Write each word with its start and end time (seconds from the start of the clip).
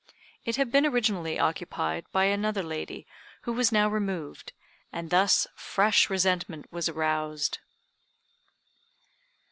It 0.45 0.55
had 0.55 0.71
been 0.71 0.83
originally 0.87 1.37
occupied 1.37 2.05
by 2.11 2.25
another 2.25 2.63
lady 2.63 3.05
who 3.43 3.53
was 3.53 3.71
now 3.71 3.87
removed, 3.87 4.51
and 4.91 5.11
thus 5.11 5.45
fresh 5.55 6.09
resentment 6.09 6.65
was 6.71 6.89
aroused. 6.89 7.59